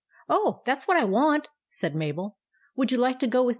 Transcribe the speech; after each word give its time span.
"Oh, 0.27 0.63
that's 0.65 0.87
what 0.87 0.97
I 0.97 1.03
want," 1.03 1.47
said 1.69 1.93
Mabel. 1.93 2.39
Would 2.75 2.91
you 2.91 2.97
like 2.97 3.19
to 3.19 3.27
go 3.27 3.43
with 3.43 3.43
me, 3.43 3.45
Dollie 3.45 3.49